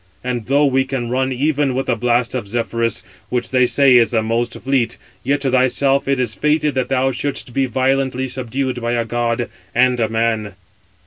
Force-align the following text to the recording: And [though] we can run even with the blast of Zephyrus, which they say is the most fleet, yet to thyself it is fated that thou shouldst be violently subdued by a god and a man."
And 0.23 0.47
[though] 0.47 0.65
we 0.65 0.83
can 0.83 1.11
run 1.11 1.31
even 1.31 1.75
with 1.75 1.85
the 1.85 1.95
blast 1.95 2.33
of 2.33 2.47
Zephyrus, 2.47 3.03
which 3.29 3.51
they 3.51 3.67
say 3.67 3.97
is 3.97 4.09
the 4.09 4.23
most 4.23 4.57
fleet, 4.59 4.97
yet 5.23 5.41
to 5.41 5.51
thyself 5.51 6.07
it 6.07 6.19
is 6.19 6.33
fated 6.33 6.73
that 6.73 6.89
thou 6.89 7.11
shouldst 7.11 7.53
be 7.53 7.67
violently 7.67 8.27
subdued 8.27 8.81
by 8.81 8.93
a 8.93 9.05
god 9.05 9.47
and 9.75 9.99
a 9.99 10.09
man." 10.09 10.55